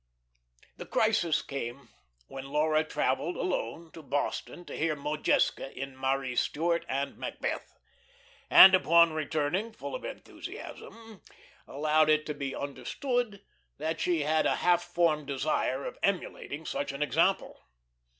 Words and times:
The 0.77 0.87
crisis 0.87 1.43
came 1.43 1.89
when 2.25 2.49
Laura 2.49 2.83
travelled 2.83 3.35
alone 3.37 3.91
to 3.91 4.01
Boston 4.01 4.65
to 4.65 4.75
hear 4.75 4.95
Modjeska 4.95 5.71
in 5.73 5.95
"Marie 5.95 6.35
Stuart" 6.35 6.87
and 6.89 7.19
"Macbeth," 7.19 7.77
and 8.49 8.73
upon 8.73 9.13
returning 9.13 9.71
full 9.71 9.93
of 9.93 10.03
enthusiasm, 10.03 11.21
allowed 11.67 12.09
it 12.09 12.25
to 12.25 12.33
be 12.33 12.55
understood 12.55 13.43
that 13.77 13.99
she 14.01 14.23
had 14.23 14.47
a 14.47 14.55
half 14.65 14.81
formed 14.83 15.27
desire 15.27 15.85
of 15.85 15.99
emulating 16.01 16.65
such 16.65 16.91
an 16.93 17.03
example. 17.03 17.61